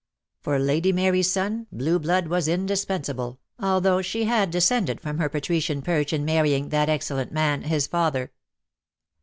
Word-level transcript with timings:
For 0.39 0.57
Lady 0.57 0.91
Mary's 0.91 1.29
son 1.31 1.67
blue 1.71 1.93
58 1.93 1.93
DEAD 1.93 1.93
LOVE 1.93 1.93
HAS 1.93 1.93
CHAINS. 1.93 2.05
blood 2.07 2.27
was 2.35 2.47
indispensable, 2.47 3.39
although 3.59 4.01
she 4.01 4.23
had 4.23 4.49
descended 4.49 4.99
from 4.99 5.19
her 5.19 5.29
patrician 5.29 5.83
perch 5.83 6.11
in 6.11 6.25
marrying 6.25 6.69
that 6.69 6.89
excellent 6.89 7.31
man, 7.31 7.61
his 7.61 7.85
father. 7.85 8.31